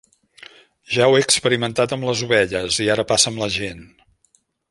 [0.93, 3.87] Ja ho he experimentat amb les ovelles, i ara passa amb la gent.